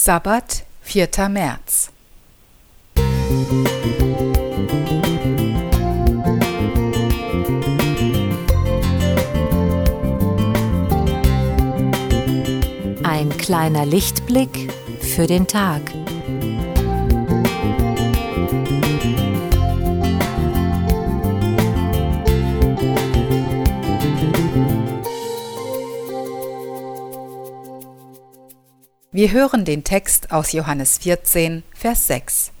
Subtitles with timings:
[0.00, 1.28] Sabbat, 4.
[1.28, 1.90] März.
[13.02, 15.82] Ein kleiner Lichtblick für den Tag.
[29.10, 32.52] Wir hören den Text aus Johannes 14, Vers 6.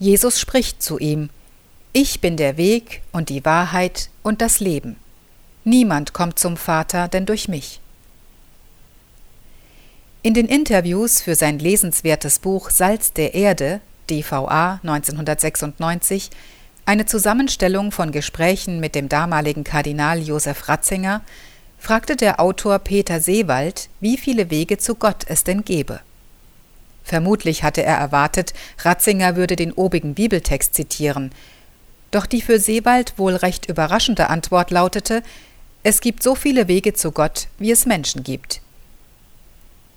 [0.00, 1.30] Jesus spricht zu ihm,
[1.92, 4.96] Ich bin der Weg und die Wahrheit und das Leben.
[5.62, 7.80] Niemand kommt zum Vater denn durch mich.
[10.22, 16.28] In den Interviews für sein lesenswertes Buch Salz der Erde, DVA 1996,
[16.86, 21.22] eine Zusammenstellung von Gesprächen mit dem damaligen Kardinal Josef Ratzinger,
[21.80, 26.00] fragte der Autor Peter Seewald, wie viele Wege zu Gott es denn gebe.
[27.02, 31.32] Vermutlich hatte er erwartet, Ratzinger würde den obigen Bibeltext zitieren.
[32.10, 35.22] Doch die für Seewald wohl recht überraschende Antwort lautete,
[35.82, 38.60] es gibt so viele Wege zu Gott, wie es Menschen gibt.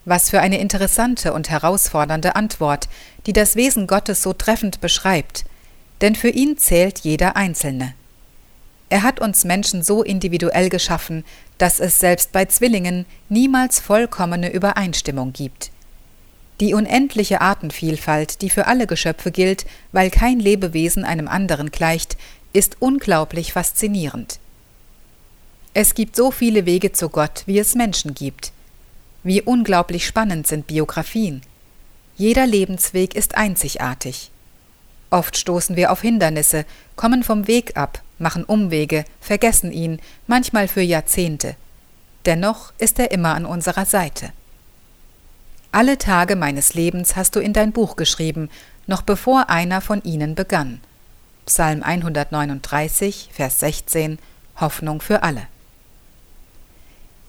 [0.05, 2.87] Was für eine interessante und herausfordernde Antwort,
[3.25, 5.43] die das Wesen Gottes so treffend beschreibt,
[6.01, 7.93] denn für ihn zählt jeder Einzelne.
[8.93, 11.25] Er hat uns Menschen so individuell geschaffen,
[11.57, 15.71] dass es selbst bei Zwillingen niemals vollkommene Übereinstimmung gibt.
[16.59, 22.17] Die unendliche Artenvielfalt, die für alle Geschöpfe gilt, weil kein Lebewesen einem anderen gleicht,
[22.53, 24.37] ist unglaublich faszinierend.
[25.73, 28.51] Es gibt so viele Wege zu Gott, wie es Menschen gibt.
[29.23, 31.41] Wie unglaublich spannend sind Biografien.
[32.15, 34.29] Jeder Lebensweg ist einzigartig.
[35.09, 40.81] Oft stoßen wir auf Hindernisse, kommen vom Weg ab, machen Umwege, vergessen ihn, manchmal für
[40.81, 41.55] Jahrzehnte.
[42.25, 44.31] Dennoch ist er immer an unserer Seite.
[45.71, 48.49] Alle Tage meines Lebens hast du in dein Buch geschrieben,
[48.87, 50.79] noch bevor einer von ihnen begann.
[51.45, 54.17] Psalm 139, Vers 16
[54.59, 55.47] Hoffnung für alle.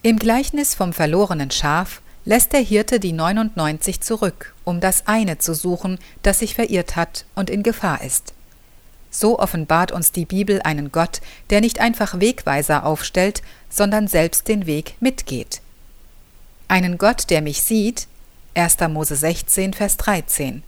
[0.03, 5.55] Im Gleichnis vom verlorenen Schaf lässt der Hirte die 99 zurück, um das eine zu
[5.55, 8.34] suchen, das sich verirrt hat und in Gefahr ist.
[9.17, 14.65] So offenbart uns die Bibel einen Gott, der nicht einfach Wegweiser aufstellt, sondern selbst den
[14.65, 15.61] Weg mitgeht.
[16.67, 18.07] Einen Gott, der mich sieht,
[18.55, 18.77] 1.
[18.89, 20.63] Mose 16, Vers 13.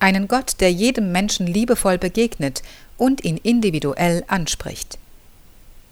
[0.00, 2.64] Einen Gott, der jedem Menschen liebevoll begegnet
[2.96, 4.98] und ihn individuell anspricht.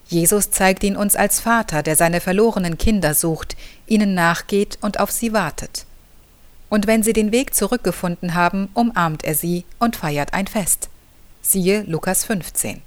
[0.08, 3.56] Jesus zeigt ihn uns als Vater, der seine verlorenen Kinder sucht,
[3.86, 5.86] ihnen nachgeht und auf sie wartet.
[6.68, 10.89] Und wenn sie den Weg zurückgefunden haben, umarmt er sie und feiert ein Fest.
[11.42, 12.82] Siehe Lukas 15.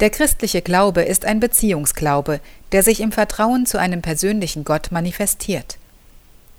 [0.00, 2.40] Der christliche Glaube ist ein Beziehungsglaube,
[2.72, 5.78] der sich im Vertrauen zu einem persönlichen Gott manifestiert.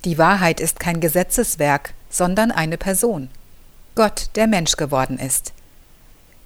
[0.06, 3.28] Die Wahrheit ist kein Gesetzeswerk, sondern eine Person.
[3.94, 5.52] Gott, der Mensch geworden ist.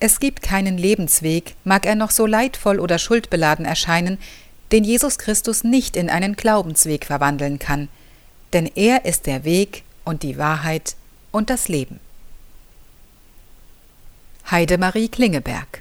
[0.01, 4.19] Es gibt keinen Lebensweg, mag er noch so leidvoll oder schuldbeladen erscheinen,
[4.73, 7.89] den Jesus Christus nicht in einen Glaubensweg verwandeln kann,
[8.53, 10.97] denn er ist der Weg und die Wahrheit
[11.31, 12.01] und das Leben.
[14.51, 15.80] Heidemarie Klingeberg